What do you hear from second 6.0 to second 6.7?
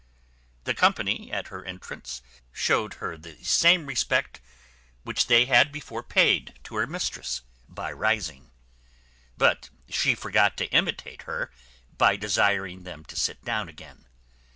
paid